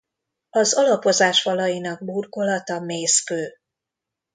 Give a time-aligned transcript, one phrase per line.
[0.49, 3.49] Az alapozás falainak burkolata mészkő.